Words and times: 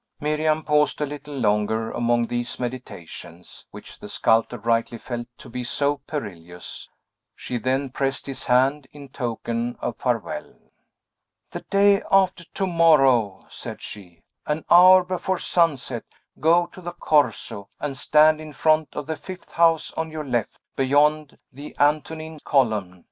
Miriam 0.19 0.63
paused 0.63 0.99
a 0.99 1.05
little 1.05 1.35
longer 1.37 1.91
among 1.91 2.25
these 2.25 2.59
meditations, 2.59 3.67
which 3.69 3.99
the 3.99 4.09
sculptor 4.09 4.57
rightly 4.57 4.97
felt 4.97 5.27
to 5.37 5.47
be 5.47 5.63
so 5.63 5.97
perilous; 6.07 6.89
she 7.35 7.59
then 7.59 7.91
pressed 7.91 8.25
his 8.25 8.45
hand, 8.45 8.87
in 8.93 9.09
token 9.09 9.75
of 9.79 9.95
farewell. 9.97 10.55
"The 11.51 11.59
day 11.69 12.01
after 12.11 12.45
to 12.45 12.65
morrow," 12.65 13.45
said 13.51 13.79
she, 13.83 14.23
"an 14.47 14.65
hour 14.71 15.03
before 15.03 15.37
sunset, 15.37 16.03
go 16.39 16.65
to 16.65 16.81
the 16.81 16.93
Corso, 16.93 17.69
and 17.79 17.95
stand 17.95 18.41
in 18.41 18.53
front 18.53 18.89
of 18.93 19.05
the 19.05 19.15
fifth 19.17 19.51
house 19.51 19.93
on 19.93 20.09
your 20.09 20.25
left, 20.25 20.57
beyond 20.75 21.37
the 21.53 21.77
Antonine 21.79 22.39
column. 22.43 22.99